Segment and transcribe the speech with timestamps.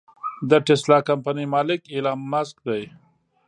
[0.49, 2.83] د ټسلا کمپنۍ مالک ايلام مسک دې.